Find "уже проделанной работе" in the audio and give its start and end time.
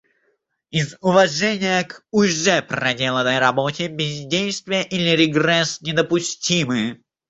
2.09-3.87